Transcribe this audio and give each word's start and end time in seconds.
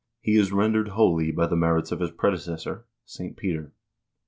He 0.19 0.35
is 0.35 0.51
rendered 0.51 0.87
holy 0.87 1.29
by 1.29 1.45
the 1.45 1.55
merits 1.55 1.91
of 1.91 1.99
his 1.99 2.09
predecessor, 2.09 2.85
St. 3.05 3.37
Peter. 3.37 3.71